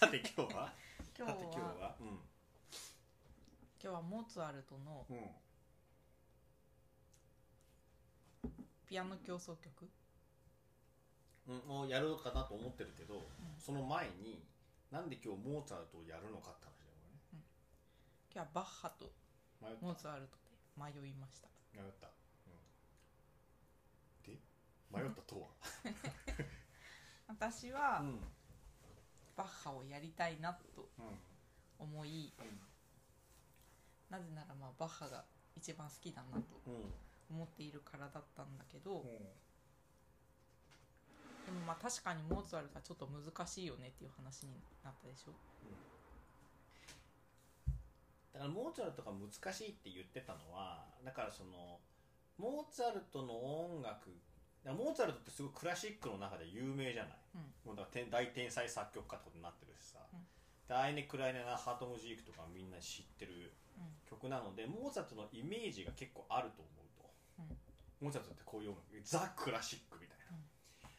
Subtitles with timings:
[0.00, 0.72] さて今日は？
[1.14, 1.66] 今日さて今日は？
[1.92, 2.08] は今
[3.82, 5.16] 日はモーツァルトのうん、
[8.44, 8.48] うん、
[8.88, 9.90] ピアノ協奏曲？
[11.48, 13.28] うん、をやろうかなと思ってるけど、
[13.58, 14.42] その前に
[14.90, 16.94] なんで今日モーツァルトをやるのかって話だよ
[18.32, 19.04] 今日はバッハと
[19.60, 19.86] これね迷った。
[19.86, 21.48] モーツァルトで迷いました。
[21.74, 22.12] 迷った、う
[24.30, 24.40] ん、で
[24.90, 25.50] 迷ったとは？
[27.28, 28.24] 私はうん
[29.40, 31.04] バッハをやりたいなとうん。
[31.78, 32.30] 思い
[34.10, 35.24] なぜならまあバッハが
[35.56, 36.92] 一番好きだなとうん。
[37.30, 39.08] 思っているからだったんだけどうん。
[41.46, 44.52] でもまあ確かにモーツァルトはちょっと難しいよねっていう話に
[44.84, 45.32] なったでしょ。
[48.34, 51.80] だからモーツァルトが難しいって言ってたのはだからその
[52.38, 53.34] モーツァルトの
[53.74, 54.10] 音楽
[54.66, 57.40] モーツァルトってすごいクラシックの中で有名じゃない、うん。
[57.64, 60.20] もうだから天大天才作曲家ってことになってるしさ、うん。
[60.68, 63.88] でアイネ・クライネナ・ハートムジークとかみんな知ってるうん。
[64.08, 67.08] 曲なのでモーツァルトのイメージが結構あると思うと、
[68.00, 70.20] モーツァルトってこういう音楽ザ・クラシックみたいな。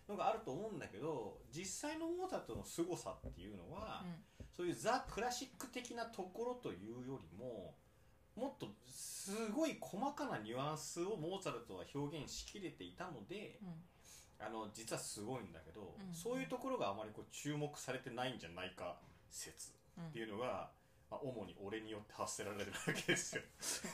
[0.10, 4.46] のがあると思うんだけど実際のモーツァルトの凄さっていうのは、うん。
[4.52, 7.76] そういうザ・クラシック的なところというよりも
[8.36, 13.70] もっとすごい細かなニュアンスをモーツァルトは表現しきれていたのでうん。
[14.44, 16.14] あの実はすごいんだけど、うん。
[16.14, 18.98] そういうところがあまりこう注目されてないんじゃないか
[19.30, 20.72] 説うんっていうのが、
[21.12, 23.44] まあ、主に俺によって発せられるわけですよ。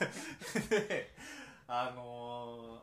[0.70, 1.14] で
[1.66, 2.80] あの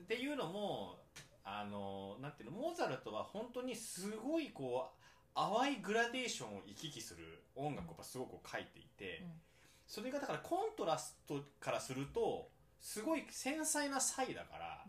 [0.00, 0.98] ーっていうのも
[1.44, 9.40] あのーなんていうのモーツァルトは本当にすごいこう淡いグラデーションを行き来する音楽をすごく書いていて、うん
[9.86, 12.48] それがだからコントラストからすると
[12.80, 14.84] すごい繊細な差異だから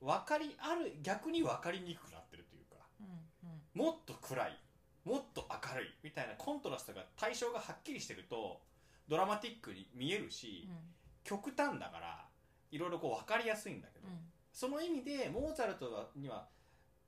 [0.00, 3.86] 分かりある逆に分かりにくくなってるというかうんうん。
[3.86, 4.58] もっと暗い
[5.04, 8.60] もっと明るいみたいなコントラストが対象がはっきりしてると
[9.08, 10.76] ドラマティックに見えるし、うん。
[11.24, 12.24] 極端だから
[12.70, 14.14] いろいろこう分かりやすいんだけど、うん。
[14.52, 16.46] その意味でモーツァルトには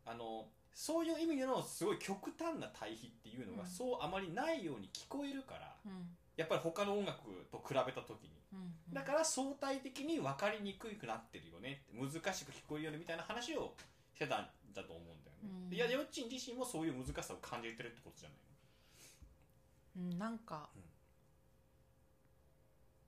[0.04, 3.68] あのそういう意味でのすごい極端な対比っていうのがうん。
[3.68, 7.20] そうあまりないように聞こえるから、うんやっぱり他の音楽
[7.50, 8.30] と比べた時に。
[8.52, 11.82] うんだから相対的に分かりにくくなってるよね。
[11.92, 13.74] 難しく聞こえるよねみたいな話を
[14.14, 15.68] してたんだと思うんだよね、うん。
[15.70, 18.38] でいやヨッチン自身もそういう難しさを感じてるってことじゃない
[19.98, 20.82] うんなんかうん。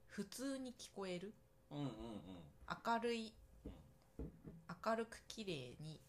[0.08, 1.32] 普通に聞こえる？
[1.70, 1.92] のうんうん。
[2.86, 3.32] 明るい
[3.64, 3.72] うん。
[4.84, 6.00] 明るく綺麗に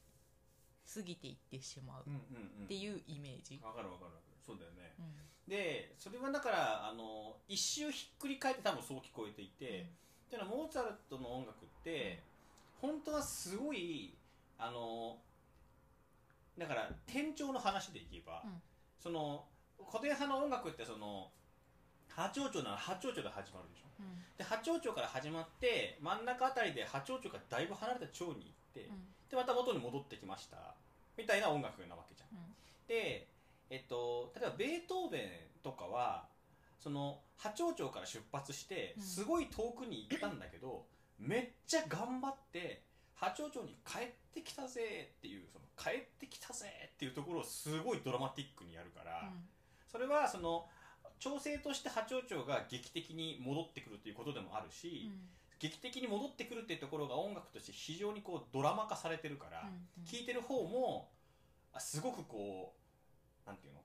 [0.94, 2.20] 過ぎていってしまううんうん
[2.60, 2.66] うん。
[2.66, 4.38] っていうイメージ、分かる分かる分かる。
[4.46, 4.96] そうだよね。
[5.00, 5.06] うん
[5.50, 9.66] でそれはだからあの一周ひっくり返って多分そう聞こえていて、
[10.28, 12.22] っていうのはモーツァルトの音楽って
[12.80, 14.14] 本当はすごい
[14.60, 15.18] あの
[16.58, 18.62] だから転調の話でいけば、うん。
[19.00, 19.46] その
[19.90, 21.32] 古典派の音楽ってその
[22.10, 23.88] 八丁調なら八丁調で始まるでしょ。
[24.00, 24.22] うん。
[24.38, 29.08] で八丁調から始まって真ん中あたりで八丁調がだいぶ離れた調に行って、うん。
[29.32, 30.76] でまた元に戻ってきました
[31.18, 32.30] みたいな音楽なわけじゃん。
[32.88, 33.28] で、
[33.70, 35.22] えっと、例えばベートーベン
[35.64, 36.28] とかは
[36.80, 39.04] その八丁町から出発してうん。
[39.04, 40.86] すごい遠くに行ったんだけど、
[41.20, 42.84] めっちゃ頑張って
[43.16, 49.30] 八丁町に帰ってきたぜっていうその帰ってきたぜっていうところをすごいドラマティックにやるから、
[49.92, 50.66] それはその
[51.20, 55.20] 調整として八丁町が劇的に戻ってくるということでもあるし、うん。
[55.60, 60.04] 劇的に戻ってくるっていうところが音楽として非常にこうドラマ化されてるから、うん。
[60.06, 61.10] 聞いてる方も
[61.74, 62.79] あすごくこう
[63.50, 63.82] なんていうの？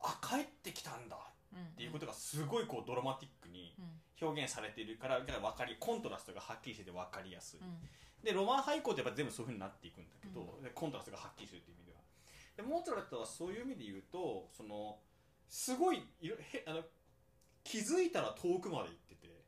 [0.00, 1.20] あ帰ってきたんだ。
[1.52, 4.00] うんっていうことがすごいこうドラマティックにうん。
[4.22, 7.82] 表現されているからだから分かりコントラストがはっきりしてて分かりやすい、うん。
[8.22, 11.98] でロマン廃校ってやっぱ全部そういうふうになっていくんだけど、でコントラストがはっきりするっていう意味では。
[12.54, 14.98] でモーツァルトはそういう意味で言うとその
[15.48, 16.82] すごいいろへあの
[17.64, 19.42] 気づいたら遠くまで行ってて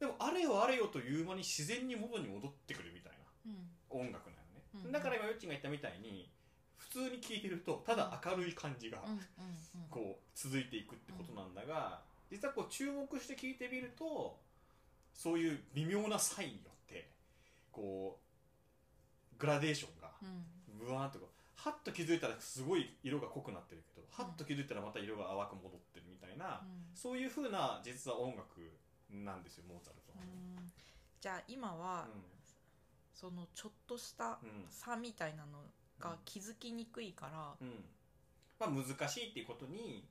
[0.00, 4.08] でもあれよあれよという間に自然に元に戻ってくるみたいなうん。
[4.08, 4.92] 音楽なのね、うん。
[4.92, 6.35] だから今よっちんが言ったみたいに普
[6.96, 9.20] 通に聴いてるとただ明るい感じがうんうん
[9.90, 12.00] こう続いていくってことなんだが、
[12.30, 14.38] 実はこう注目して聴いてみると
[15.14, 17.08] そういう微妙な差異によって
[17.72, 20.44] こうグラデーションがうん。
[20.78, 26.94] ブワーンとこうハッと気づいたらすごい色が濃くなってるけど、ハッと気づいたらまた色が淡く戻ってるみたいな、うん。
[26.94, 28.60] そういう風な実は音楽
[29.10, 30.18] なんですよモーツァルトは。
[30.22, 30.72] うん。
[31.20, 32.08] じゃあ今は
[33.14, 34.66] そのちょっとしたうんうん。
[34.68, 35.64] 差みたいなの
[36.00, 37.84] が気づきにくいからうん。
[38.58, 40.04] まあ、難しいっていうことに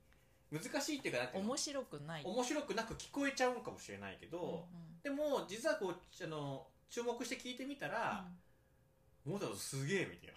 [0.52, 1.50] 難しいっていうかなんていうの？
[1.50, 2.24] 面白くない。
[2.24, 4.66] 面白くなく聞こえちゃうかもしれないけど、
[5.04, 8.24] でも実はこうあの注目して聞いてみたら、
[9.26, 10.34] モーツァルトすげえみたいな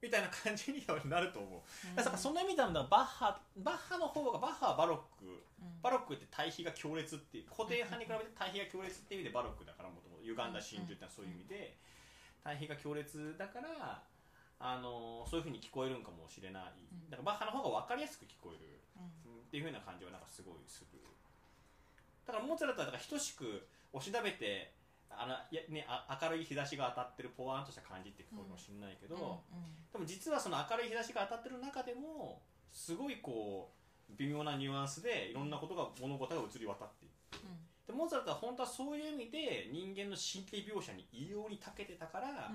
[0.00, 1.60] みたいな感じにはなると思う、
[1.90, 1.94] うん。
[1.94, 5.26] だからそんな意味ではバッハバッハの方がバッハはバロック。
[5.26, 5.80] うん。
[5.82, 10.22] バロックって対比が強烈っていう古典派に比べて対比が強烈っていう意味でバロックだからもともと。
[10.22, 11.76] 歪んだ真珠っていうのはそういう意味で
[12.42, 14.02] 対比が強烈だから
[14.62, 16.62] あのそういうふうに聞こえるんかもしれない。
[16.78, 17.10] うん。
[17.10, 18.78] だからバッハの方が分かりやすく聞こえる。
[18.94, 19.42] うん。
[19.42, 21.02] っていうふうな感じはなんかすごいする
[22.26, 24.72] だからモーツァルトはだから等しく押しなべて
[25.10, 29.42] あのいや、ね、あ明るい日差しが当たってるポワーンとした感じって聞こえるかもしれないけど、
[29.92, 32.40] でも実はその明るい日差しが当たってる中でも
[32.72, 33.68] すごいこ
[34.08, 37.44] う微妙なニュアンスでいろんなことが物事が移り渡っていく。
[37.86, 42.52] でモーツァルトは本当はそういう意味で人間の神経描写に異様に長けてたから、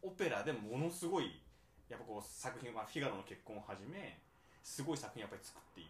[0.00, 1.42] オペラでものすごい
[1.88, 4.20] やっぱこう作品、まあ、フィガロの結婚をはじめ
[4.62, 5.88] すごい作品やっぱり作ってい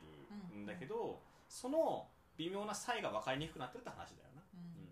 [0.54, 2.06] るんだけど、その
[2.36, 4.88] 微妙な差異が分かりにくくなってるって話だよな、うん。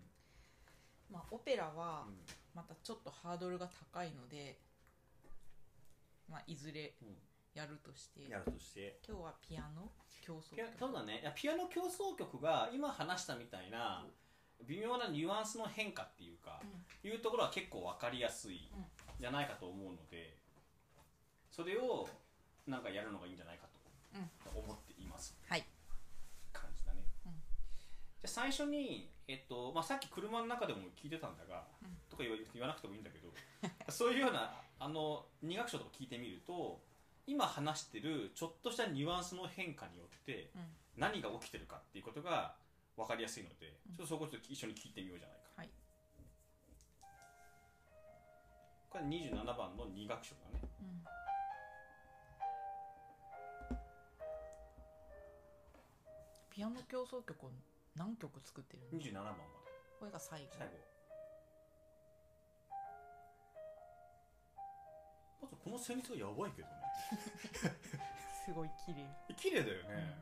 [1.09, 2.15] まあオペラはうん。
[2.53, 4.57] またちょっとハードルが高いので
[6.27, 6.95] まあいずれ
[7.53, 8.29] やるとして。
[8.29, 8.99] やるとして。
[9.07, 11.19] 今日はピアノ競争ピアそうだね。
[11.21, 14.05] いやピアノ競争曲が今話したみたいな
[14.67, 16.59] 微妙なニュアンスの変化っていうか、
[17.03, 18.85] いうところは結構分かりやすいうん。
[19.19, 20.35] じゃないかと思うので
[21.57, 22.07] それを
[22.67, 25.65] なんかやるのがいいんじゃないかと思っています、はい。
[26.53, 27.31] 感じだね、うん。
[27.33, 31.97] じゃあ最初に、えっとまあ、さっき車の中でも聞いてたんだが、うん。
[32.11, 33.33] とか言わ言わなくてもいいんだけど
[33.89, 36.79] そういうようなあの二楽章とか聞いてみると
[37.25, 40.75] 今話してるちょっとしたニュアンスの変化によってうん。
[40.95, 42.55] 何が起きてるかっていうことが
[42.95, 43.95] 分かりやすいので、うん。
[43.95, 45.69] ちょっとそこちょっと一緒に聞いてみようじゃないか、はい。
[48.89, 50.61] これ27番の二楽章だね。
[50.81, 51.16] うん
[56.57, 57.51] ピアノ競争曲を
[57.95, 59.37] 何曲作ってるの？27番まで。
[59.99, 60.47] これが最後。
[60.57, 60.73] 最後。
[65.43, 66.73] まずこの旋律がやばいけどね。
[68.43, 69.35] すごい綺麗。
[69.35, 70.17] 綺麗だよね、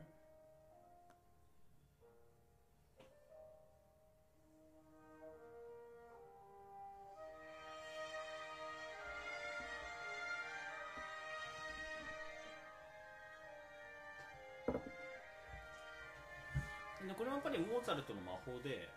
[18.46, 18.88] 法で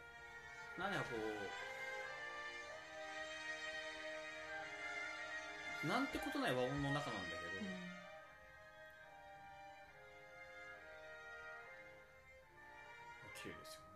[0.78, 1.16] 何かこ
[5.84, 7.62] うなんてことない和音の中なんだけど、
[13.40, 13.88] 綺麗ですよね。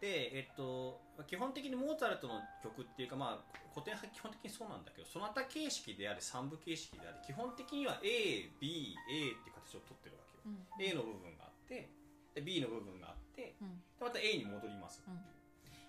[0.00, 10.66] でえっと基本的にモーツァルトの曲っていうかまあ古典派基本的にそうなんだけどその他形式であり三部形式であり基本的には ABA っていう形をとってるわけよ、うん。
[10.82, 11.88] A の部分があって
[12.34, 13.78] で B の部分があってうん。
[13.98, 15.18] でまた A に戻ります、うん。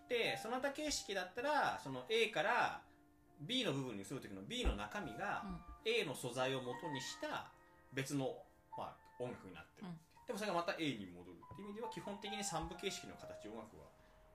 [0.07, 2.81] でその他形式だったらその A から
[3.41, 5.91] B の部分にする時の B の中身が、うん。
[5.91, 7.51] A の素材を元にした
[7.93, 8.33] 別の、
[8.77, 9.97] まあ、音楽になってる、うん。
[10.25, 11.37] でもそれがまた A に戻る。
[11.55, 13.87] っていう意味では基本的に三部形式の形音楽は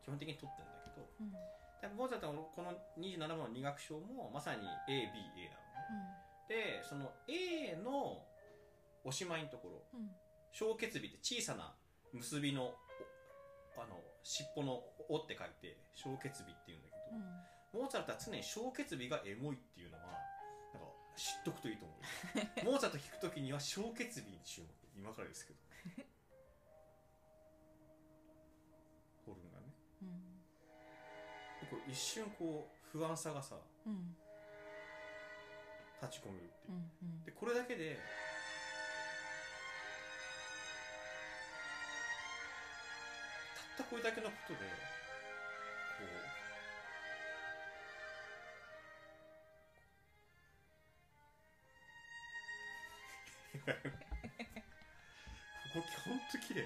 [0.03, 1.33] 基本的に取ってるんだけどうん。
[1.33, 6.17] だからモーツァルトのこの27番の二楽章もまさに ABA なのね。
[6.49, 8.25] でその A の
[9.05, 10.11] おしまいのところうん。
[10.53, 11.75] 小結尾って小さな
[12.13, 17.83] 結びのおあの尻尾の「お」って書いて小結尾っていうんだけど、うん。
[17.83, 22.01] モーツァルトは常に小結尾がエモいっていうのはなんか知っとくといいと思う
[22.67, 24.69] モーツァルト弾くときには小結尾に注目。
[24.97, 25.61] 今からですけど。
[29.25, 29.73] ホルンがね。
[30.03, 30.41] うん。
[31.61, 34.17] でこう一瞬こう不安さがさうん。
[36.03, 36.73] 立ち込めるっていう。
[36.73, 37.25] うんうん。
[37.25, 37.99] でこれだけで
[43.75, 46.31] ったこれだけのことでこう。
[55.73, 56.63] ここほんと綺麗。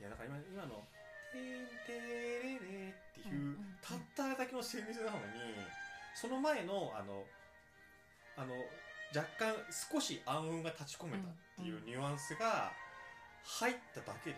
[0.00, 0.86] いやだから今今の
[1.32, 1.78] 「てん。
[1.88, 5.24] てれれ」っていう、たったあれだけの旋律なのに
[6.14, 7.24] その前のあの
[8.36, 8.54] あの
[9.14, 9.54] 若干
[9.92, 12.72] 少し暗雲が立ち込めたっていうニュアンスが
[13.44, 14.36] 入っただけで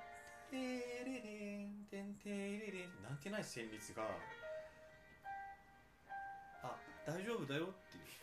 [0.50, 4.04] 「てれれんてんてれれ」なんてない旋律が
[6.62, 7.68] あ大丈夫だよっ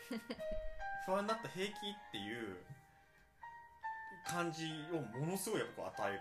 [0.09, 0.21] ていう。
[1.05, 1.73] 不安になった平気っ
[2.11, 2.57] ていう
[4.27, 6.19] 感じをものすごいやっぱこう与える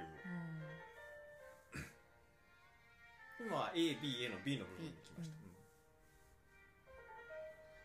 [3.40, 5.46] 今は ABA の B の部分に来ました、うん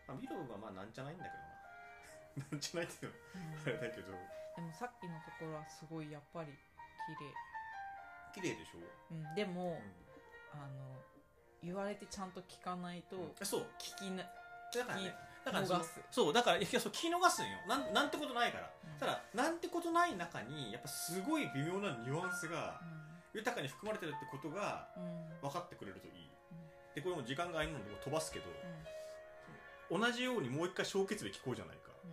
[0.08, 1.52] まあ、見る部分はまあなんじゃないんだけどな。
[2.52, 3.78] なんじゃないっていうのうん。
[3.78, 4.12] あれだけど。
[4.12, 6.52] でもさっきのところはすごいやっぱり
[8.34, 11.02] 綺綺麗でしょ、麗、うん、でも、うあの
[11.62, 13.66] 言われてちゃんと聞かないとん、そう。
[13.78, 14.24] 聞きな、
[14.72, 15.14] だからね。
[15.44, 15.66] だから
[16.10, 17.58] そうだからいやそう聞き逃すんよ。
[17.66, 18.70] なんなんてことないから。
[18.84, 18.98] うん。
[18.98, 22.80] ただなんてことない中にやっぱすごい微妙なニュアンスが
[23.34, 24.88] 豊かに含まれてるってことが
[25.40, 26.12] 分かってくれるといい、
[26.52, 26.94] うん。
[26.94, 28.44] でこれも時間が空いるので飛ばすけど、
[29.90, 30.00] うん。
[30.00, 32.10] 同じようにもう一回小結で聞こうじゃないか、うん。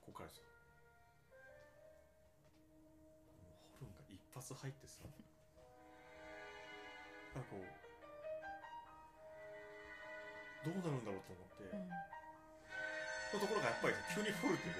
[0.00, 0.44] ここからですよ。
[3.80, 5.02] ホルンが一発入ってさ。
[7.34, 7.87] なんかこう
[10.64, 11.88] どうなるんだろうと思って、うん。
[11.88, 14.74] のところがやっぱり急にフォルテで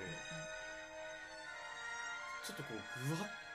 [2.47, 3.49] ちょっとこうぐわっ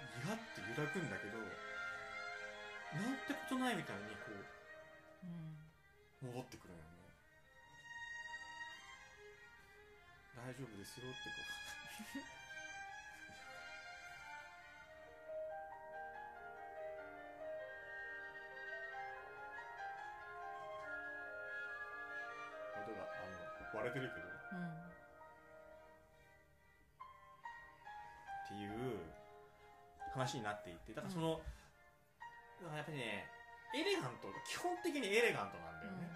[0.00, 6.90] ギラって揺らぐんだけどなんてことないみたいにこう戻ってくるよね。
[10.34, 11.38] 大丈夫ですよってこ
[12.18, 12.34] う
[23.80, 24.26] 割れてるけど。
[24.26, 24.90] うん
[28.50, 28.98] っていう
[30.12, 30.92] 話になっていて。
[30.92, 31.40] だからその、
[32.74, 33.24] やっぱりね
[33.72, 36.10] エレガント基本的にエレガントなんだよね、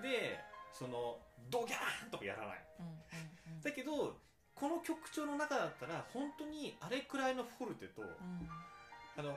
[0.00, 0.38] で
[0.72, 1.18] その
[1.50, 2.64] ドギャーンとかやらない。
[2.78, 4.16] うんうんだけど
[4.54, 8.48] この曲調の中だったら本当にあれくらいのフォルテと、うん。
[9.18, 9.36] あの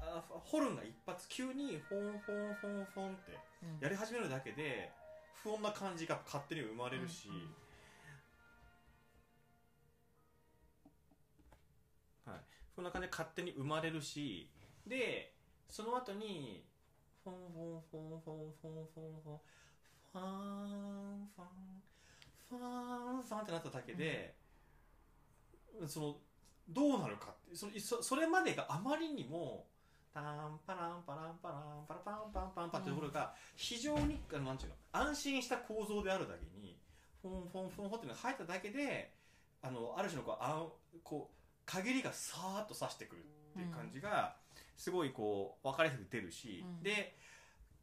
[0.00, 3.78] あホルンが一発急にフォンフォンフォンフォンってうん。
[3.80, 4.92] やり始めるだけで
[5.42, 7.40] 不穏な感じが勝手に生まれるし、うんうん
[12.32, 12.40] はい、
[12.74, 14.50] そんな感じで勝手に生まれるし。
[14.86, 15.34] で
[15.68, 16.64] その後に
[17.22, 19.38] フォンフォンフォンフォンフォンフォンフォン
[20.12, 20.22] ファン
[21.36, 21.46] ファン
[22.48, 22.58] ファ
[23.18, 24.34] ンファンってなっただけで、
[25.86, 26.16] その
[26.70, 29.66] どうなるかってそのそそれまでがあまりにも
[30.12, 36.78] タンパランパランパランパラパンパンパンパンってところが非常にあのなんていうの安心した構造であるだけに
[37.22, 39.12] フォンフォンフォンフォンっていうのが入っただけで
[39.62, 40.68] あのある種のこうあん
[41.02, 41.34] こう
[41.66, 43.22] 限りがさーっと刺してくるっ
[43.54, 44.36] ていう感じが
[44.76, 47.16] すごいこう分かりやすく出るし、うんで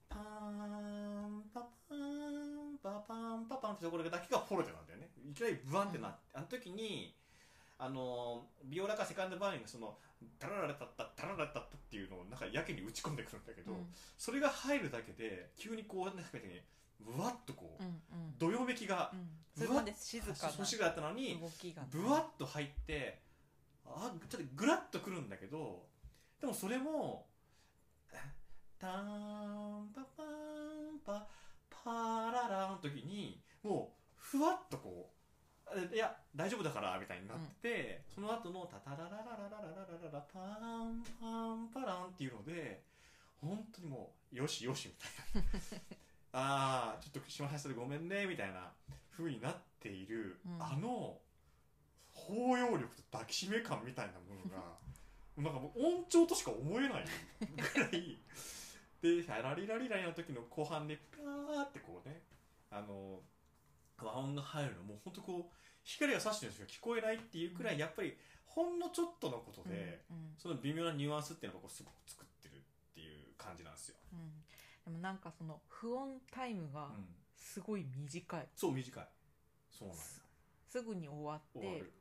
[0.07, 7.13] パーンパパーンパパンパパンってところだけがフォルテなんだよねいきなりブワンってなって、あの時に
[7.77, 9.97] あのビオラかセカンドバーニンがその
[10.39, 13.73] ダラララタッタダラララタッタっていうのをなんかやけに打ち込んでくるんだけど、
[14.17, 16.65] それが入るだけで急にこうなんかね
[16.99, 17.91] ぶわっとこう、うんう
[18.29, 18.37] ん。
[18.37, 19.29] どよめきがうん。
[19.55, 21.39] それまで静かそう静かだったのなに
[21.91, 23.21] ぶわっと入って
[23.85, 25.85] あちょっとグラッとくるんだけど
[26.41, 27.27] でもそれも
[28.77, 31.27] ターンパパンパ
[31.69, 35.14] パララの時にもうふわっとこうえ
[35.93, 40.39] いや大丈夫だからみたいになって、その後のタタラララララララララパ
[40.83, 42.81] ンパンパランっていうので
[43.41, 45.79] 本当にもうよしよしみたいな。
[46.37, 48.71] ああちょっと島橋でごめんねみたいな
[49.11, 50.61] 風になっている、うん。
[50.61, 51.17] あの
[52.11, 54.77] 包容力と抱きしめ感みたいなものが
[55.37, 57.05] なんかもう音調としか思えない
[57.39, 58.17] ぐらい。
[59.01, 62.23] で「ラリラリラリ」の時の後半でピャーってこうね
[62.71, 63.21] あの
[63.97, 66.67] 和音が入るのもう本当こう光が差してるんですよ。
[66.67, 74.19] 聞こえないっていうくらいやっぱりほんのちょっとのことで、うんその微妙なニュアンスっていうのがこうすごく作ってるっていう感じなんですよ、うん。
[74.19, 74.27] うん
[74.85, 78.47] でもなんかその不穏タイムがうん、すごい短い。
[78.55, 79.07] そう短い。
[79.71, 80.03] そうなんだ
[80.69, 81.59] すぐに終わって。
[81.59, 81.93] 終わる。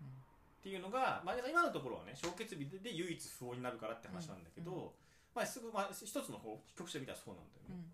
[0.00, 0.06] うん。
[0.06, 0.10] っ
[0.62, 4.88] ていうのが、まあ、今のところはね小決日でで唯一不穏になるからって話なんだけど、うん
[5.34, 7.84] まあ、すぐ、まあ、一つの方曲してみたらそうなんだよね、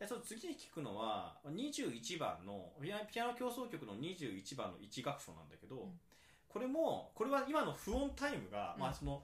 [0.00, 6.00] でその次に聞くのは21番のピアノ競争曲の21番の1楽章なんだけど、ん。
[6.48, 8.80] これもこれは今の不穏タイムが、うん。
[8.80, 9.22] まあその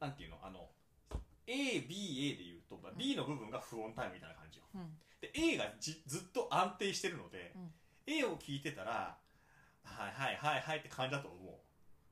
[0.00, 0.68] なんていうのあの
[1.46, 4.64] ABA でいうと、まあ、B の部分が不穏タイムみたいな感じよ。
[4.74, 4.80] うん。
[4.80, 7.70] うんで A がじずっと安定してるので、うん。
[8.06, 9.16] A を聞いてたら
[9.84, 11.36] はいはいはいはいって感じだと思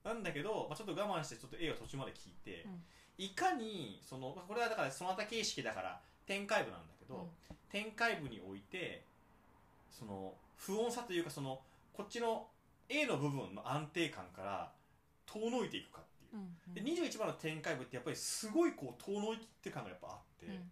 [0.04, 0.08] う。
[0.08, 2.82] なんだけど、まあ、ちょっと我慢してちょっと A を途中まで聞いて、うん。
[3.18, 9.04] いかにそのまあこれはだからその他形式だから展開部なんだけど、うん、展開部において
[9.90, 11.60] その不穏さというかその
[11.92, 12.46] こっちの
[12.88, 14.72] A の部分の安定感から
[15.26, 20.62] 遠のいていくかっていう、うんうん、で21番の展開部ってやっぱりすごいこう遠のいて感がやっぱあって、うんうん、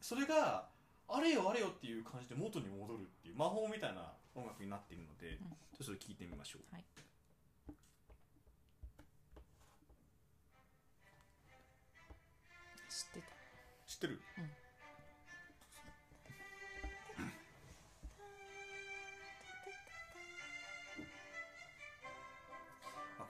[0.00, 0.66] それが
[1.08, 6.74] あれよあれよっていう感じで元に戻るっていう魔法みたいな音楽になっているので、うん、ちょっと聞いてみましょう。
[6.74, 6.84] はい。
[13.86, 14.61] 知ってる、うん。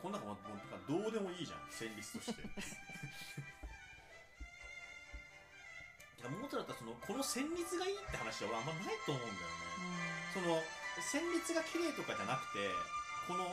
[0.02, 0.58] こんなのももう
[0.90, 1.62] どうでもいいじゃん。
[1.70, 2.42] 旋律として。
[6.18, 10.62] いやモーツァルトはそのこの旋律がいいって話は俺あんまないと思うんだよね、その
[11.02, 12.70] 旋律が綺麗とかじゃなくて
[13.26, 13.46] この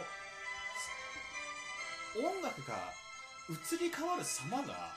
[2.29, 2.93] 音楽が
[3.49, 4.93] 移り変わる様が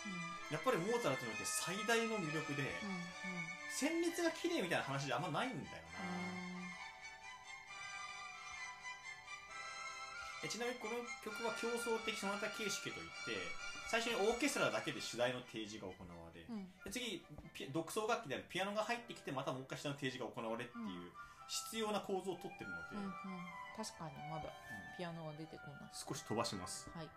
[0.53, 2.77] やっぱりモーツァルトにおいて最大の魅力で、
[3.73, 5.65] 旋律が綺麗みたいな話じゃあんまないんだよ
[5.97, 6.42] な、
[10.53, 13.41] ちなみにこの曲は競争的ソナタ形式といって
[13.89, 16.69] 最初にオーケストラだけで主題の提示が行われ、うん。
[16.85, 17.25] で次
[17.57, 21.09] ピ独奏楽器であるピアノが入ってきてまたもう一回主題の提示が行われっていう
[21.49, 23.13] 必要な構造をとってるので、うんうん。
[23.81, 24.53] 確かにまだ
[25.01, 25.91] ピアノが出てこない。
[25.97, 26.85] 少し飛ばします。
[26.93, 27.09] はい。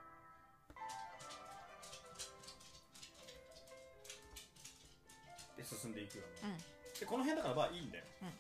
[5.60, 7.00] で進んでいくよね、うん。
[7.00, 8.32] でこの辺だからまあいいんだよ、うん。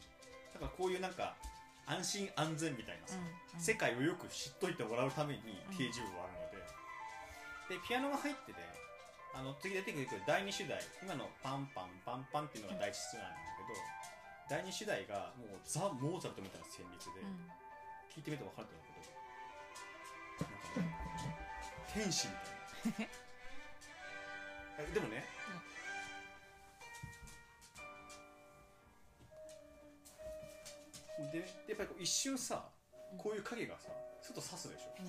[0.55, 1.35] だからこういうなんか
[1.85, 3.25] 安心安全みたいなさ、うん
[3.57, 5.39] 世界をよく知っといてもらうために
[5.71, 6.59] 掲示部はあるの
[7.71, 8.59] で、でピアノが入ってて
[9.33, 17.47] あの次出てくる第2主題今のパンパンパンパンっていうのが第一主題なんだけど、第2主題がもうザ・モーツァルトみたいな旋律で、うん。
[18.11, 19.11] 聞いてみても分かると思うけど
[20.47, 20.95] なんかね
[21.91, 23.15] 天使みたいな。
[24.83, 25.23] えでもね、で
[31.35, 32.69] でやっぱりこう一瞬さ
[33.17, 33.89] こういう影がさ
[34.21, 34.95] すっと刺すでしょ。
[34.99, 35.05] うん。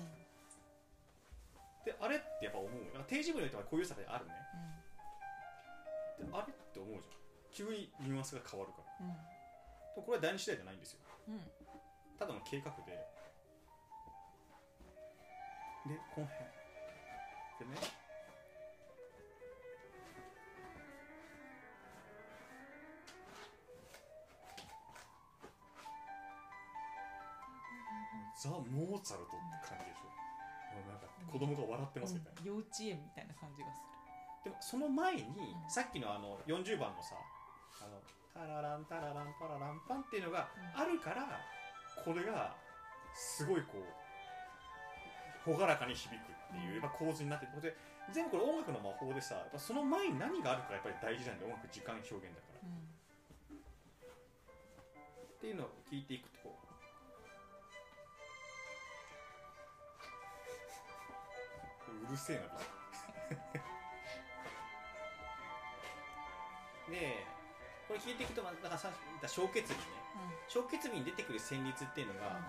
[1.85, 2.71] であれってやっぱ思う。
[2.93, 4.33] なんか定時部によってはこういう差であるね。
[6.19, 6.31] うん。
[6.31, 7.17] であれって思うじゃん。
[7.51, 9.07] 急にニュアンスが変わるから。
[9.07, 10.03] うん。
[10.03, 10.99] これは第二次第じゃないんですよ。
[11.29, 11.41] うん。
[12.19, 12.91] ただの計画で。
[15.87, 16.45] でこの辺。
[17.57, 18.06] でね
[28.47, 30.07] ザ・モーツァルトって感じでしょ。
[30.79, 33.83] もうなんか子供が笑ってますみたいな、幼稚園みたいな感じがす
[34.43, 35.69] でもその前に、ん。
[35.69, 37.19] さっきのあの40番のさ
[37.83, 37.99] あの
[38.31, 41.41] タラランタラランパラランパンっていうのがあるから、
[42.05, 42.55] これが
[43.13, 43.83] すごいこ
[45.47, 47.59] う朗らかに響くっていうやっぱ構図になってて。
[47.59, 47.75] で
[48.13, 52.87] 全部これ音楽の魔法でさやっぱその前に何があるかやっぱり大事なんで音楽時間表現だから、る
[55.37, 56.66] っていうのを聞いていくとこう
[62.03, 62.43] うるせえな。
[66.89, 67.25] ビ で
[67.87, 69.85] これ聞いていくとまあだからさっき言った小結にね。
[70.47, 72.41] 小結に出てくる旋律っていうのが、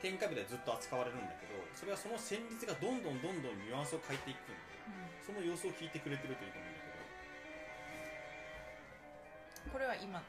[0.00, 4.54] 天下日でずっと扱われるんだけどそれはその旋律がどんどんどんどんニュアンスを変えていくん。
[4.56, 4.72] で
[5.22, 6.86] その様子を聞いてくれてるといいと思うんだけ
[9.70, 9.72] ど。
[9.72, 10.22] これは今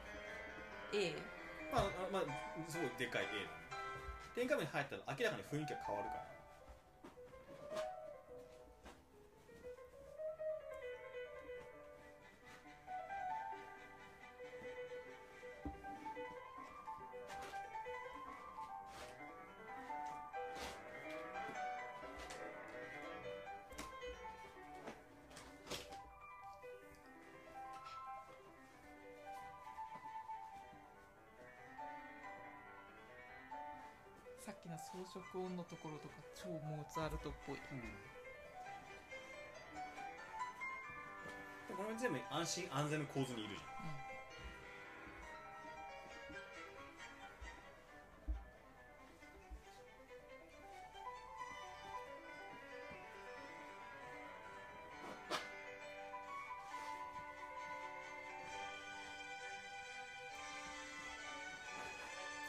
[0.92, 1.14] A
[1.72, 3.48] まあ、あまあ、すごいでかい A だね。
[4.34, 6.33] 天下目に入ったら明らかに雰囲気が変わるから。
[34.84, 37.62] 装飾音のところとか超モーツァルトっぽいで
[41.74, 43.64] これ全部安心安全の構図にいるじゃん。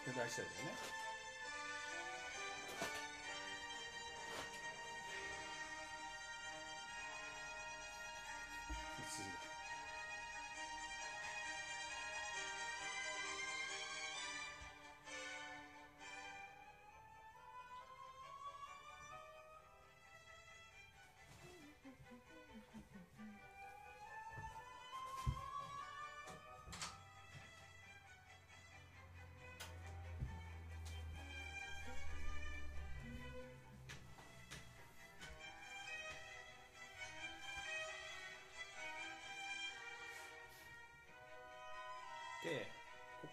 [0.05, 0.94] これ大事だよね。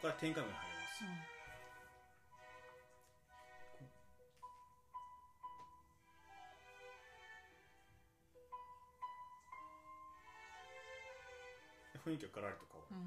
[0.03, 1.07] こから天下目に入ります、う
[12.09, 12.12] ん。
[12.12, 12.99] 雰囲気がガラリと変わるう。
[12.99, 13.07] ん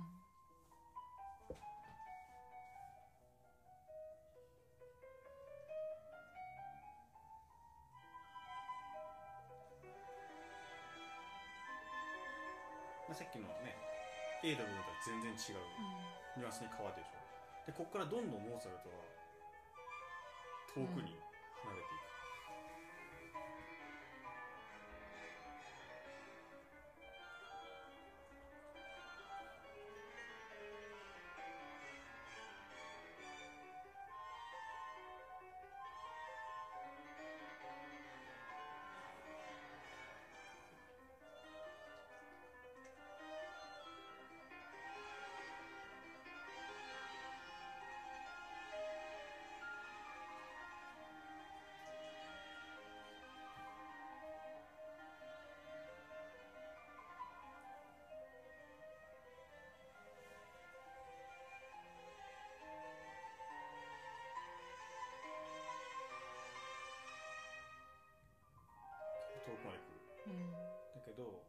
[13.06, 13.76] まあ、さっきのね
[14.46, 15.58] A の部分とは全然違う。
[15.58, 16.15] うん。
[16.38, 17.20] ニュアンスに変わるでしょ。
[17.66, 18.96] でここからどんどんモーツァルトは
[20.76, 21.16] 遠くに
[70.96, 71.44] だけど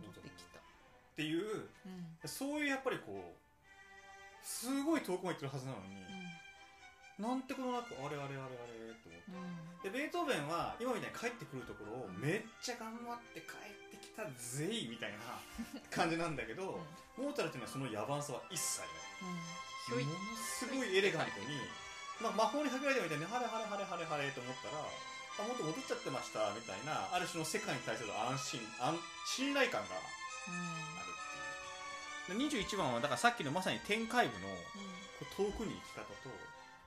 [0.00, 0.58] 戻ってきた。
[0.58, 0.62] っ
[1.16, 2.28] ていううん。
[2.28, 3.42] そういうやっぱりこう
[4.42, 6.21] すごい遠くまで行ってるはずなのに、
[7.22, 9.30] なんてことなくあれあれあれあれって思って。
[9.30, 9.94] うん。
[9.94, 15.38] でベートーベンは今みたいに帰ってくるところをめっちゃ頑張って帰ってきたぜいみたいな
[15.94, 16.82] 感じなんだけど、
[17.14, 18.90] モータルっていうのはその野蛮さは一切ない。
[19.86, 21.62] ひょいものすごいエレガントに、
[22.18, 30.02] まあ、魔法にかけられたみたいにハレハレハレハレハレと思ったらあもっと戻っちゃってましたみたいなある種の世界に対する安心安信頼感がある
[32.26, 32.50] っていう。
[32.50, 34.48] で21番はだからさっきのまさに天界部の
[35.36, 36.30] 遠くに行き方と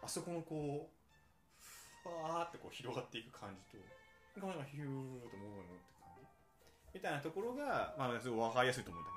[0.06, 0.96] あそこのこう
[2.04, 3.84] ふわーってこう広がっていく感じと
[4.40, 4.92] 画面がヒューッと
[5.38, 6.28] 戻るのって感じ
[6.94, 9.16] みたいなところが、まあ、すごい分かりやすいと思うんだけ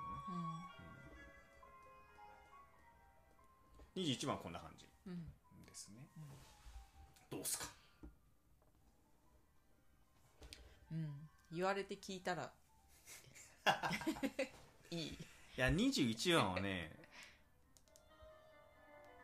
[4.01, 5.13] どね、21番はこんな感じうん。
[5.13, 5.25] うん
[5.67, 5.97] ですね、
[7.31, 7.67] どうすか？
[10.93, 11.29] うん。
[11.53, 12.51] 言われて聞いたら。
[14.91, 15.01] いい。
[15.09, 15.19] い
[15.57, 17.08] や21番はねい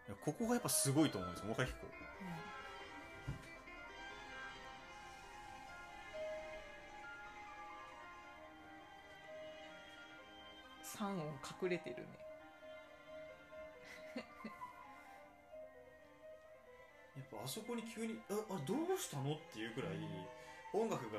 [0.08, 1.46] やここがやっぱすごいと思うんですよ。
[1.46, 1.94] もう一回聞こう
[10.84, 11.26] 3音
[11.64, 12.08] 隠れてるね。
[17.16, 19.98] やっぱあそこに急に「ああどうしたの?」っていうぐらい
[20.72, 21.18] 音楽が、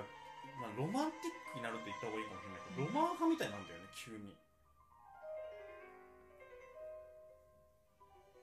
[0.61, 2.93] まあ、ロマンティックになると言った方がいいかもしれないけど、うん。
[2.93, 4.37] ロマン派みたいなんだよね急に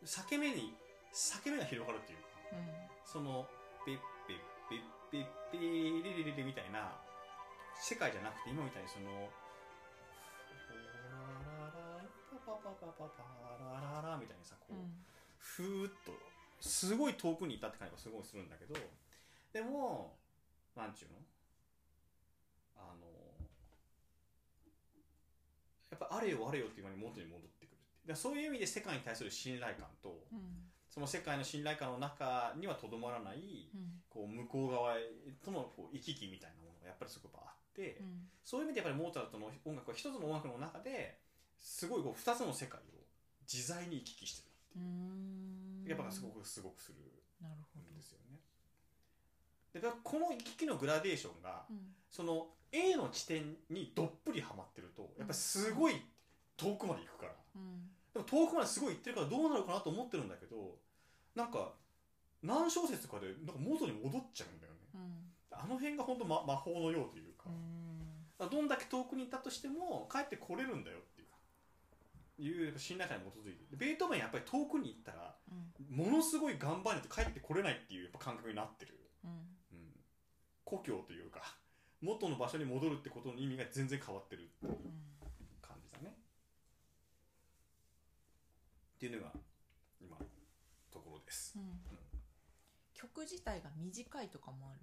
[0.03, 0.75] 裂け目に
[1.13, 2.19] 裂け目が広がるっていう。
[2.19, 3.47] かうんその
[3.85, 4.39] ピッピッ
[4.69, 6.97] ピッピッピリリリリみたいな
[7.77, 9.29] 世界じゃなくて今みたいにその
[12.47, 13.23] パパパパパパ
[13.61, 15.05] ラララみたいにさこう、うん
[15.39, 16.13] ふーっと
[16.61, 18.75] すごい遠くにいたって感じがすごいするんだけど
[19.53, 20.17] でも
[20.77, 21.19] なんちゅうの
[22.77, 23.05] あの
[25.91, 27.62] やっぱあれよあれよっていう間に元に戻って
[28.07, 30.39] だそういう意味で世界に対する信頼感とうん。
[30.91, 34.03] その世界の信頼感の中にはとどまらないうん。
[34.11, 34.95] こう向こう側
[35.45, 38.29] とのこう行き来みたいなものがやっぱりすごくあって、うん。
[38.45, 41.19] そういう意味でやっぱりモーツァルトの音楽は一つの音楽の中で
[41.61, 42.83] すごいこう二つの世界を
[43.51, 44.79] 自在に行き来してう。
[44.79, 45.85] ーん。
[45.85, 46.99] るやっぱすごくすごくする
[47.41, 48.39] なるほんですよね。
[49.73, 51.65] でだからこの行き来のグラデーションが
[52.11, 55.95] その A の地点にどっぷりはまってるとやっぱりすごい
[56.57, 57.33] 遠くまで行くから。
[57.33, 57.42] うん
[58.13, 60.77] でも遠くまですごい行ってるからどうなるかなと思ってるんだけど
[61.35, 61.73] なんか
[62.43, 64.79] 何小節かでなんか元に戻っちゃうんだよね。
[64.95, 65.33] うん。
[65.53, 68.51] あの辺が本当、ま、魔法のようというか,、うん。
[68.51, 71.37] どんだけ遠くにいたとしても帰ってこれるんだよっていうか。
[72.39, 73.77] いうやっぱ信頼感に基づいて。
[73.77, 75.97] でベートーベンやっぱり遠くに行ったらうん。
[75.97, 78.99] ものすごい頑張らないと帰ってこれないっていうやっぱ感覚になってる、
[80.65, 81.57] 故郷というか
[82.01, 84.73] 元の場所に戻るってことの意味が全然変わってるっていう
[85.61, 86.17] 感じだね
[89.03, 89.33] っていうのが
[90.01, 90.25] 今の
[90.93, 91.59] ところです。
[91.59, 91.83] うん。
[92.95, 94.81] 曲自体が短いとかもある？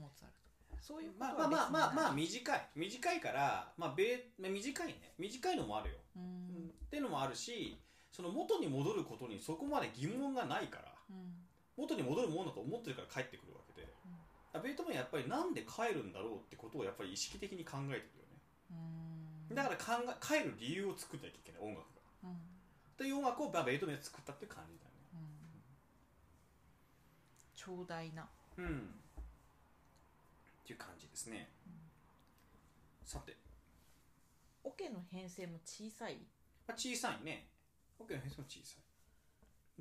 [0.00, 0.80] モーツァルト。
[0.80, 2.68] そういうことまあまあまあまあまああ短い。
[2.74, 5.12] 短いからまあべまあ短いね。
[5.18, 6.24] 短いのもあるよ、ううん。
[6.24, 7.76] んっていうのもあるし
[8.10, 11.34] その元に戻ることにそこまで疑問がないからうん。
[11.76, 13.86] 元に戻るもんだと思ってるから帰ってくるわけで、
[14.64, 18.40] ベートーベンやっぱりなんで帰るんだろうってことをやっぱり意識的に考えてるよね。
[18.70, 18.76] うん。
[19.50, 21.60] うんだから考え変える理由を作ってなきゃいけない。
[21.60, 21.91] 音楽
[23.02, 25.02] がうんという音楽をまあベートーベンが作ったっていう感じだよね。
[25.14, 25.66] うん。
[27.54, 28.28] 長大な。
[28.58, 28.94] うん。
[30.62, 31.50] っていう感じですね、
[33.04, 33.36] さて、
[34.62, 36.14] オケの編成も小さい？
[36.68, 37.48] まあ、小さいね。
[37.98, 38.82] オケの編成も小さい。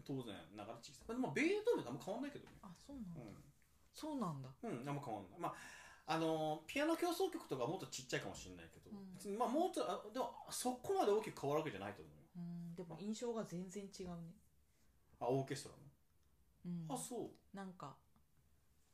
[0.04, 1.14] 当然ながら小さい。
[1.14, 2.58] まあでもベートーベンとあんま変わんないけどね。
[2.64, 3.46] あそうなんだ、う
[3.94, 4.50] そうなんだ。
[4.50, 5.40] ん、うん、あんま変わんない。
[5.40, 5.54] まあ
[6.08, 9.14] あのピアノ協奏曲とかはもっとちっちゃいかもしれないけど、うん。
[9.14, 12.18] 別にまあもうちょあでもそこまで大きく変わるわけじゃないと思う
[12.84, 14.36] でも印象が全然違うね。
[15.20, 15.76] あオーケストラ
[16.66, 16.88] うん。
[16.88, 17.56] の、あそう。
[17.56, 17.96] なんか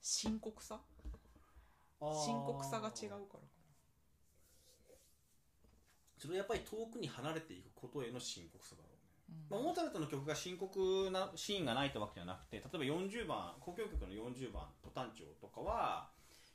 [0.02, 0.80] 深刻さ？
[2.00, 2.26] あー。
[2.26, 3.58] 深刻さが違うからか
[6.18, 16.10] それはやっぱり遠くに離れていくことへの深刻さだろうね、な、まあ、モーツァルトの曲が深刻なシーンがないってわけじゃなくて例えば40番交響曲の40番「トタンチョ」とかは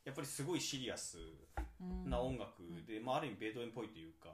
[0.05, 1.19] やっぱりすごいシリアス
[1.81, 4.31] うんな音楽で、まあ、ある意味ベートーベンっぽいというか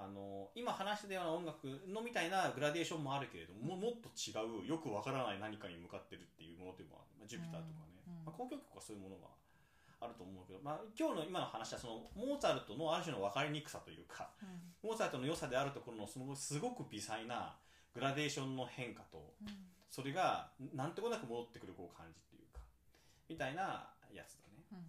[0.00, 4.32] あの今話したような音楽のみたいなグラデーションもあるけれども、ももっと違
[4.64, 9.28] うよくわからない何かに向かってるっていうものでもある、まあ、ジュピターとかね、うんうんまあ、交響曲はそういうものが
[10.00, 14.72] あると思うけど、まあ、今日の今の話はそのモーツァルトのある種の分かりにくさというかうん。
[14.80, 17.60] モーツァルトの良さであるところのそのすごく微細な
[17.92, 19.52] グラデーションの変化とうん。
[19.90, 22.60] それがなんとなく戻ってくるこう感じっていうか
[23.28, 24.88] みたいなやつだね、うん。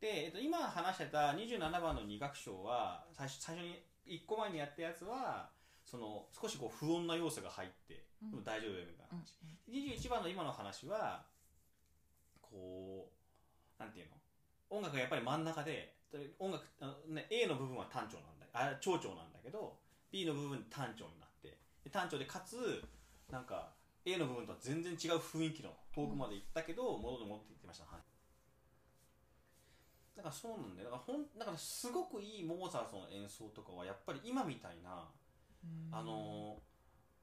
[0.00, 5.50] で、えっと、今話してた27番の二楽章は最初最初に1個前にやったやつは
[5.86, 8.30] その少しこう不穏な要素が入って、うん。
[8.30, 11.24] でも大丈夫だよみたいなうん話、21番の今の話は
[12.42, 14.12] こうなんていうの？
[14.70, 19.78] 音楽がやっぱり真ん中でで音楽あの、ね、A の部分は単調なんだあ長調なんだけど
[20.10, 21.56] B の部分単調になって。
[21.84, 22.82] で単調でかつ
[23.30, 23.70] なんか
[24.04, 28.00] A の部分とは全然違う雰囲気の遠くまで行ったけど、戻って戻っていってました、はい、
[30.16, 30.34] だから。
[30.34, 30.90] そうなんだよ。
[30.90, 35.08] だからほんだからすごくいいモーツァルトの演奏とかはやっぱり今みたいな、
[35.64, 35.94] うん。
[35.94, 36.70] あのー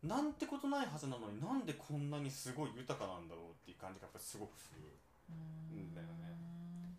[0.03, 4.93] なんてことないはずなのになんでこんなにすごい豊かなんだろうっていう感じがやっぱりすごくする
[5.31, 6.93] うんだよね。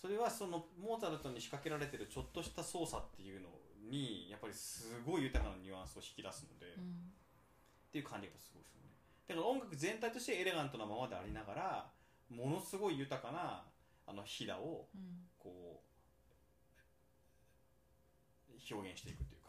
[0.00, 3.48] それはそのモーツァルトに仕掛けられてるちょっとした操作っていうの
[3.90, 7.12] にやっぱりすごい豊かなニュアンスを引き出すので、っうん。
[7.92, 8.88] ていう感じがすごいですよね。
[9.28, 11.90] だから音楽全体としてエレガントなままでありながら
[12.30, 13.62] ものすごい豊かな
[14.10, 15.26] あのひだをうん。
[15.38, 15.84] こう
[18.74, 19.48] 表現していくっていうか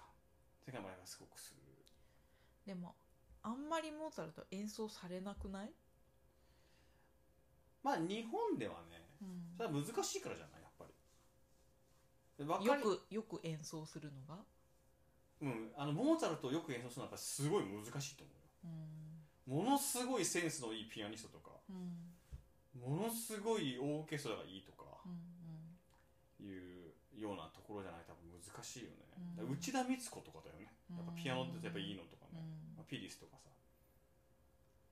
[0.64, 1.62] それがまあすごくする。
[2.66, 2.96] でも
[3.44, 5.74] あんまりモーツァルト演奏されなくない、
[7.84, 9.54] まあ日本ではねうん。
[9.58, 10.92] それは難しいからじゃないやっぱり。
[12.66, 14.46] よくよく演奏するのが、
[15.42, 18.34] うん、あのモーツァルトをよく演奏するのはすごい難しいと思
[18.66, 18.74] うよ。
[19.50, 19.54] うん。
[19.66, 22.11] ものすごいセンスのいいピアニストとかうん
[22.80, 29.06] ものすごいオーケストラがいいとかうんいうようなところじゃないと多分難しいよね、
[29.40, 29.54] うん。
[29.54, 30.72] 内田光子とかだよね。
[30.90, 32.38] やっぱピアノってやっぱいいのとかうん。
[32.38, 32.44] ね、
[32.76, 33.50] まあピリスとかさ。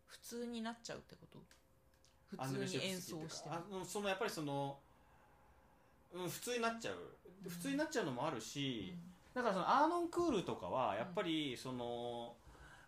[0.08, 1.39] 普通になっちゃうってこと？
[2.30, 4.78] 普通に演奏してあのそのやっぱりその、
[6.13, 6.96] うん、普通になっちゃう、
[7.44, 8.94] で普通になっちゃうのもあるし、
[9.34, 12.36] だからそのアーノン・クールとかはやっぱりその、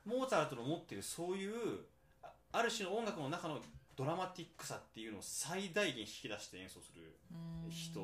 [0.06, 1.54] モーツァルトの持ってるそういう
[2.22, 3.60] あある種の音楽の中の
[4.02, 7.70] ドラマティックさっていうのを最大限引き出して演奏するうん。
[7.70, 8.00] 人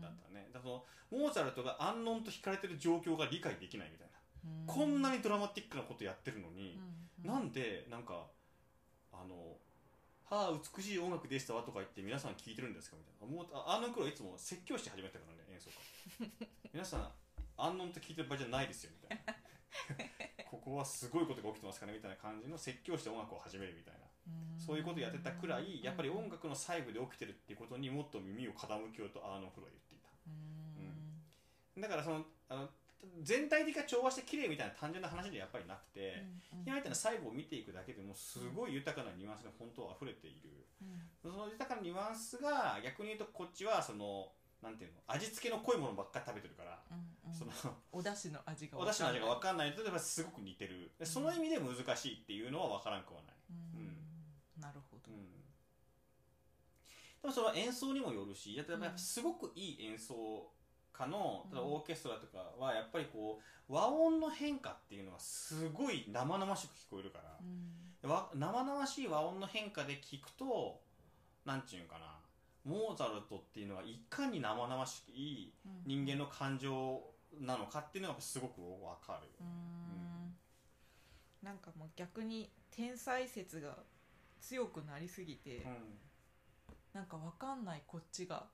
[0.00, 4.14] だったね、だからそのモーツァルトが安穏と惹かれてる状況が理解できないみたいな、
[4.46, 4.66] うん。
[4.66, 6.78] こんなにドラマティックなことやってるのに、
[7.24, 7.28] うん。
[7.28, 8.26] なんでなんか
[9.12, 9.58] あの
[10.30, 13.36] 「はあ美しい音楽でしたわ」とか言って皆さん聞いてるんですかみたいな。
[13.36, 15.70] もうあアーノン・クールはいつも説教して始めたからね演奏
[16.20, 16.30] 会
[16.72, 17.12] 皆さん
[17.56, 19.34] 安穏と聞いてる場合じゃないですよみたいな。
[20.46, 24.11] ここはすごいことが起きてますからねみたいな感じの説教して音楽を始めるみたいな
[24.58, 30.08] そういうことやってたくらいやっぱり音楽の細部で起きてるっていうことにもっと耳を傾けようとアーノン・クールは言っていた
[31.76, 31.82] うん。
[31.82, 32.68] だからそのあの
[33.20, 36.22] 全体的な調和して綺麗みたいな単純な話でやっぱりなくて、
[36.54, 40.62] うん今みたいな細部を見ていくだけでもすごい豊かなニュアンスが本当は溢れている。
[40.80, 41.02] うん。
[41.18, 44.30] その豊かなニュアンスが逆に言うとこっちはその
[44.62, 47.34] なんていうの味付けの濃いものばっかり食べてるから、うんうん。
[47.34, 47.50] その
[47.90, 49.74] お出汁の味がお出汁の味が分かかんない。
[49.74, 50.92] と例えばすごく似てる。
[51.00, 53.86] でその意味で難しいっていうのは分からんくはない、うん。
[53.86, 54.01] うん
[54.62, 55.10] なるほど。
[55.12, 55.26] うん、
[57.20, 60.52] でもそれは演奏にもよるしやっぱすごくいい演奏
[60.92, 61.58] 家のうん。
[61.58, 68.10] オーケストラとかはやっぱりこう和音の変化っていうのがすごい生々しく聞こえるから、うん。
[68.10, 70.80] わ生々しい和音の変化で聞くと
[71.44, 72.18] なんちゅうんかな。
[72.64, 75.52] モーツァルトっていうのがいかに生々しい
[75.84, 77.02] 人間の感情
[77.40, 80.36] なのかっていうのがすごく分かる、うん。
[81.42, 83.76] なんかもう逆に天才説が
[84.42, 85.98] 強くなりすぎて、うん。
[86.92, 88.44] なんかわかんないこっちが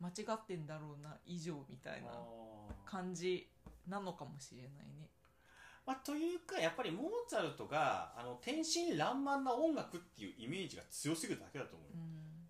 [0.00, 2.08] 間違ってんだろうな以上みたいな
[2.84, 3.48] 感じ
[3.86, 5.08] なのかもしれないね。
[5.86, 12.02] まあ、というかやっぱりモーツァルトがあの天真爛漫な音楽っていうイメージが強すぎるだけだと思うよ、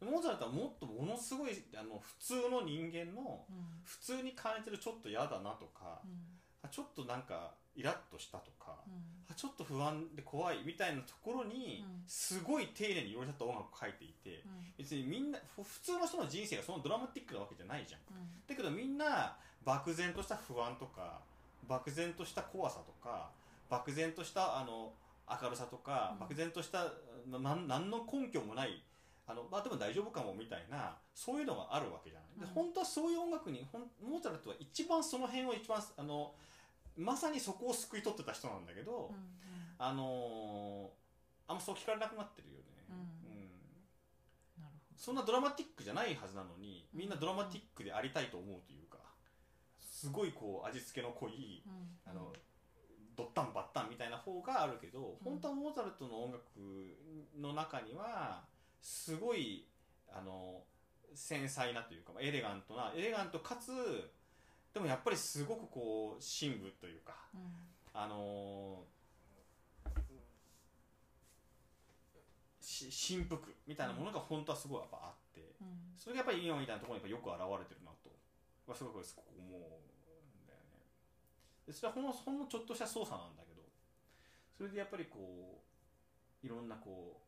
[0.03, 0.13] うん。
[0.13, 3.83] モーツァルトはもっとものすごいあの普通の人間のうん。
[3.85, 6.11] 普通に感じてるちょっと嫌だなとか、うん。
[6.63, 8.95] あちょっとなんかイラッとしたとか、うん。
[9.31, 12.03] あちょっと不安で怖いみたいなところに、うん。
[12.07, 14.73] すごい丁寧に寄り添った音楽を書いていて、うん。
[14.77, 18.01] 別にみんなふ普通の人の人生がそのドラマティックなわけじゃないじゃん。
[18.11, 18.47] うん。
[18.47, 21.21] だけどみんな漠然とした不安とか
[21.69, 23.31] 漠然とした怖さとか
[23.69, 24.93] 漠然としたあの
[25.29, 26.19] 明るさとか、うん。
[26.21, 26.87] 漠然とした
[27.27, 28.83] 何の根拠もない
[29.27, 32.53] あの、まあ、でも大丈夫かもみたいなそういうのがあるわけじゃない、でうん。
[32.53, 36.33] 本当はそういう音楽にほんモーツァルトは一番その辺を一番あの
[37.01, 39.17] まさにそこを救い取ってた人なんだけど、うん
[39.79, 41.01] あのー
[41.51, 42.97] あんまそう聞かれなくなってるよね、うん。
[42.97, 43.51] うん。
[44.97, 48.99] そんなドラマティックじゃないはずなのにみんなドラマティックでありたいと思うというか
[49.81, 51.65] すごいこう味付けの濃い
[52.07, 52.21] ほどうん。
[52.21, 52.33] あの
[53.17, 55.33] ドッタンバッタンみたいな方があるけどうん。
[55.33, 56.41] 本当はモーツァルトの音楽
[57.37, 58.45] の中には
[58.81, 59.67] すごい
[60.09, 60.63] あの
[61.15, 63.73] 繊細なというかエレガントなエレガントかつ
[64.73, 67.41] でもやっぱりすごくこう深部というかうん。
[67.93, 68.85] あの
[72.61, 75.91] し振幅みたいなものが本当はすごいやっぱあって、うん。
[75.99, 78.15] それがやっぱり今みたいなところにやっぱよく現れてるなと、
[78.69, 80.87] まあ、すごくすごく思うんだよね。
[81.67, 83.67] でそれはほんのほんのちょっとした操作なんだけど
[84.57, 87.19] それでやっぱりこういろんなこ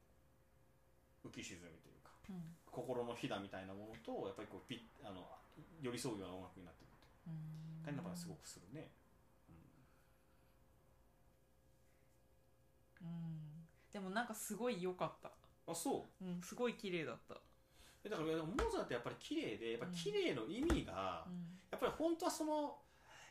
[1.24, 2.54] う浮き沈みというかうん。
[2.70, 5.26] 心のひだみたいなものとやっぱりこうピッあの
[5.82, 6.86] 寄り添うような音楽になって
[7.84, 8.90] 感じがやっぱりすごくするね、
[13.00, 13.06] うん。
[13.92, 15.30] でもなんかすごい良かった。
[15.70, 16.24] あそう？
[16.24, 17.36] うんすごい綺麗だった。
[18.04, 21.58] えだからモーツァルトやっぱり綺麗でやっぱ綺麗の意味が、うん。
[21.70, 22.76] やっぱり本当はその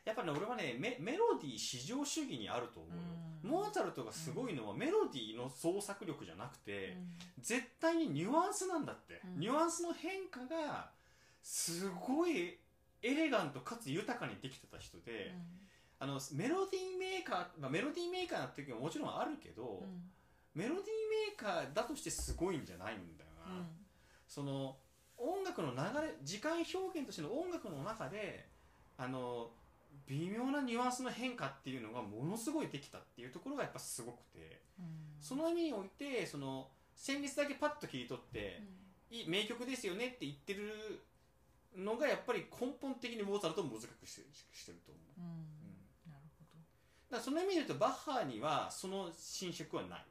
[0.04, 2.96] やっぱりね俺はねメメロディー至上主義にあると思うよ、
[3.44, 3.50] うん。
[3.50, 7.42] モーツァルトがすごいのはメロディーの創作力じゃなくて、うん。
[7.42, 9.40] 絶対にニュアンスなんだって、うん。
[9.40, 10.90] ニュアンスの変化が
[11.42, 12.58] すごい
[13.02, 15.34] エレガントかつ豊かにできてた人で、
[15.98, 20.02] あのメロディーメーカー、まあ、メロディーメーカーな時ももちろんあるけど、うん。
[20.54, 23.66] メロディーメーカーだとしてすごいんじゃないんだよな、うん。
[24.26, 24.76] その
[25.16, 28.48] 音楽の流れ時間表現としての音楽の中で
[28.98, 29.50] あの
[30.06, 34.86] 微妙なニュアンスの変化っていうのがものすごいできたっていうところがやっぱすごくてうん。
[35.20, 38.60] その意味においてその旋律だけパッと切り取って、
[39.10, 41.00] いい名曲ですよねって言ってる
[41.76, 45.20] のがやっぱり根本的にモーツァルトを難しくしてしてると思う。
[45.20, 45.24] うん。
[45.24, 46.10] うん。
[46.10, 46.44] んなるほ
[47.10, 47.16] ど。
[47.16, 50.04] だその意味で言うとバッハにはその侵食はない。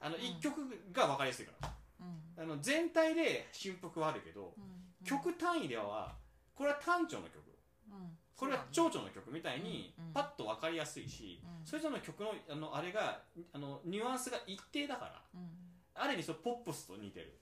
[0.00, 0.22] あのうん。
[0.22, 0.60] 一曲
[0.92, 2.42] が分かりやすいから、うん。
[2.42, 5.06] あの全体で振幅はあるけど、うん。
[5.06, 6.14] 曲単位では
[6.54, 7.42] これは単調の曲。
[7.90, 8.16] うん。
[8.36, 11.66] これは蝶々の曲みたいにパッと分かりやすいし、うん。
[11.66, 15.50] それぞれの曲のあのあれがあのニュアンスが一定だからうん。
[15.94, 17.38] ある意味そのポップスと似てる。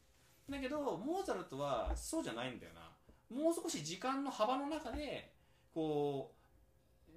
[0.51, 2.92] だけどモーツァルトはそうじゃないんだよな
[3.33, 5.33] もう少し時間の幅の中で
[5.75, 6.35] こ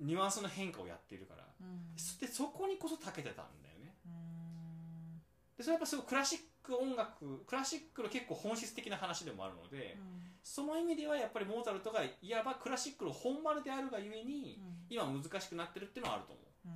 [0.02, 1.44] うニュアンスの変化をやっているから。
[1.62, 1.96] うん。
[2.20, 3.96] でそこにこそ長けてたんだよね。
[4.06, 5.22] うん。
[5.58, 9.98] でそれやっぱすごいクラシック音楽クラシックの結構本質的な話でもあるので、
[10.44, 16.72] その意味ではやっぱりモーツァルトがいわばクラシックの本丸であるがゆえに、今難しくなってるっていうのはあると思う、うん。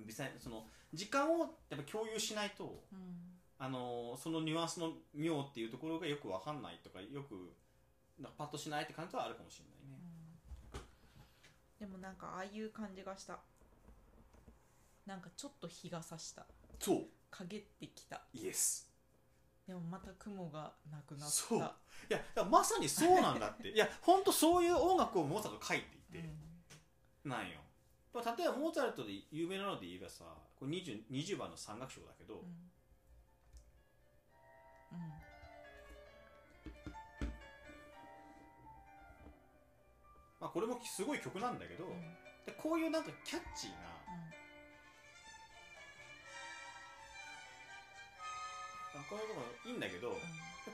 [0.00, 0.06] うん。
[0.06, 1.38] 実際その時間を
[1.70, 3.27] やっぱ共有しないとうん
[3.60, 7.52] あのそのニュアンスの妙っていうところがよく分かんないとかよく
[8.20, 10.80] なんかパッとしないって感じはあるかもしれないね、
[11.80, 13.38] でもなんかああいう感じがした。
[15.06, 16.44] なんかちょっと日が差した。
[16.78, 17.04] そう。
[17.30, 18.22] 陰ってきた。
[18.34, 18.90] イエス
[19.66, 21.26] でもまた雲がなくなった。
[21.26, 21.58] そう。
[21.58, 21.62] い
[22.12, 23.70] やまさにそうなんだって。
[23.74, 26.28] いや本当そういう音楽をモーツァルト書いていて、
[27.24, 27.60] なんよ。
[28.14, 30.24] 例えばモーツァルトで有名なので言えばさ
[30.58, 32.70] これ 20, 20番の三楽章だけど、うんうん
[40.40, 42.00] まあ、これもすごい曲なんだけど、うん。
[42.46, 43.76] でこういうなんかキャッチーな
[48.94, 50.16] あこういうところいいんだけど、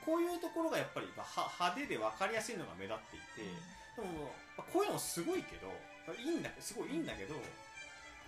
[0.05, 3.51] こういうところがやっぱり派手で分かりやすいのが目立っていて、
[4.01, 5.69] でも、まあ、こういうのもすごいけど
[6.13, 7.35] いいんだすごいいいんだけど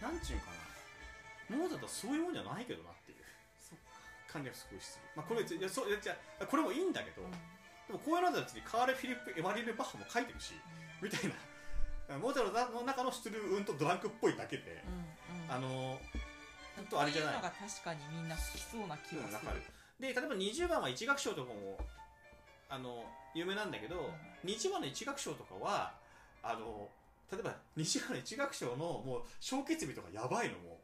[0.00, 0.50] なんちゅうか
[1.50, 1.56] な。
[1.56, 3.15] モーツァルトはそういうもんじゃないけどなっていう
[4.26, 7.30] そっか感じがすごいする、まあ、これいやそういやじゃあこれもいいんだけど、うん。
[7.30, 10.54] でもこういうのだってカール・フィリップ・エマリル・バッハも書いてるし
[11.00, 11.30] みたい
[12.08, 15.50] なモーツァルトの中のシュトゥルーンとドランクっぽいだけで、うんうん。
[15.50, 15.98] あの
[16.78, 17.34] うんとあれじゃない。
[17.34, 19.62] のが確かにみんな好きそうな気がする。
[19.98, 21.78] で例えば20番は一楽章とかも
[22.68, 23.04] あの
[23.34, 24.10] 有名なんだけど、
[24.44, 25.94] 日話の一楽章とかは
[26.42, 26.88] あの
[27.32, 30.76] 例えば日話の一楽章のもう小決日とかやばいのもう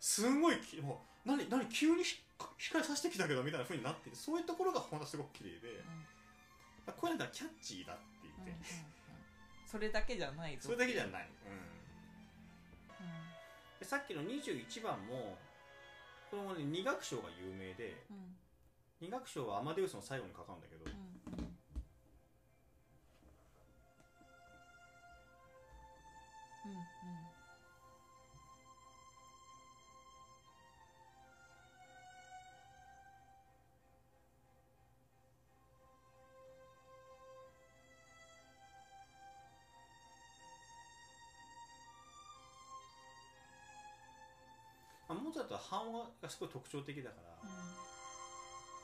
[0.00, 2.22] すんごいきもう何何急にひ
[2.58, 5.82] 光さしてきたけどみたいな風になってそういうところがほんとすごく綺麗で、
[6.86, 8.64] まあこういうのがキャッチーだって言って、
[9.66, 11.58] それだけじゃないそれだけじゃい、ない、うん。
[13.80, 15.36] でさっきの21番も
[16.30, 18.16] これもね二楽章が有名でうん。
[18.16, 18.36] うん
[19.00, 21.07] 二楽章はアマデウスの最後にかかるんだけど、うんうん
[45.38, 47.16] まあ、モーツァルトは半音がすごい特徴的だか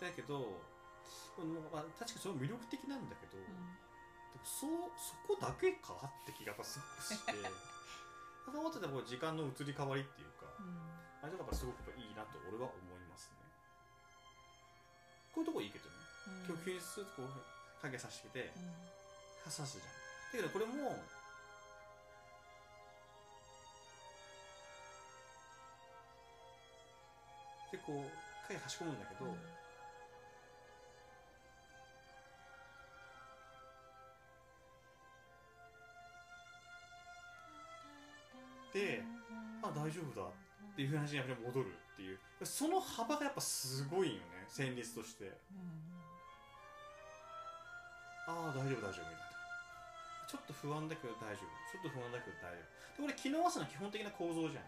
[0.00, 0.60] ら、だけど
[1.34, 3.42] このまあ、確かにそれも魅力的なんだけど、
[4.46, 7.32] そうそこだけかって気がすごくして。
[8.44, 10.76] そう思ってたらこう時間の移り変わりっていうか、うん。
[11.22, 13.40] あれとかやっぱすごくいいなと俺は思いますね。
[15.32, 15.96] こういうとこいいけどね。
[16.28, 16.44] うん。
[16.44, 19.50] 今日休日こう影さしててうん。
[19.50, 19.88] 刺すじゃん。
[19.88, 19.90] だ
[20.32, 21.02] けどこれも
[27.74, 28.06] 結構
[28.46, 29.34] 影差し込むんだけど、うん。
[38.70, 39.02] で
[39.62, 40.30] あ大丈夫だっ
[40.76, 42.18] ていう話にやっぱり戻るっていう。
[42.44, 45.24] その幅がやっぱすごいよね旋律として。
[45.24, 45.90] うん
[48.26, 49.20] ああ大丈夫大丈夫みたいな。
[50.30, 51.50] ちょっと不安だけど大丈夫。
[51.68, 53.02] ちょっと不安だけど大丈夫。
[53.02, 54.64] でこれ機能合わせの基本的な構造じゃん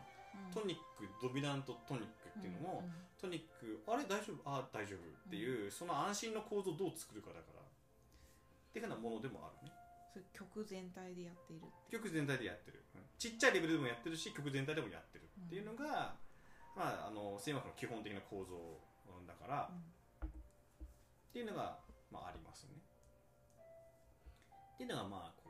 [0.53, 2.89] トニックドミナントトニックっていうのも、
[3.21, 4.43] トニックあれ大丈夫？
[4.45, 4.99] あ大丈夫。
[4.99, 7.61] っていう、その安心の構造をどう作るかだから。
[7.61, 7.65] っ
[8.73, 9.73] ていうふうなものでもあるね。
[10.13, 13.03] それ曲全体でやっている曲全体でやってる、うん。
[13.19, 16.17] ちっちゃいレベルでもやってるし曲全体でもやってるっていうのが、
[16.77, 18.81] まああの声楽の基本的な構造
[19.27, 20.29] だから、っ
[21.33, 21.79] ていうのが、
[22.13, 22.77] まあ、ありますね。
[24.75, 25.49] っていうのがまあこ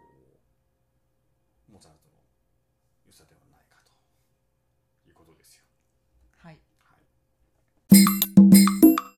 [1.68, 1.99] うモーツァル